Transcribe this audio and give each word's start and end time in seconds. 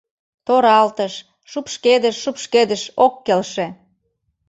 Торалтыш, 0.45 1.13
шупшкедыш-шупшкедыш— 1.51 2.83
ок 3.05 3.13
келше: 3.25 3.67